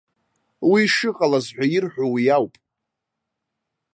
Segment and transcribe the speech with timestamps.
[0.69, 2.53] Уи шыҟалаз ҳәа ирҳәо уи ауп.